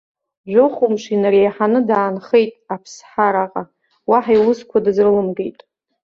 [0.51, 3.63] Жәохәымш инареиҳаны даанхеит аԥсҳа араҟа,
[4.09, 5.59] уаҳа иусқәа дызрылымгеит.